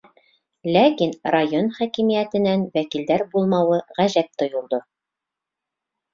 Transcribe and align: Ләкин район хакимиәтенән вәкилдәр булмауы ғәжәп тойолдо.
Ләкин 0.75 1.11
район 1.35 1.69
хакимиәтенән 1.75 2.65
вәкилдәр 2.79 3.25
булмауы 3.35 3.79
ғәжәп 4.01 4.35
тойолдо. 4.43 4.83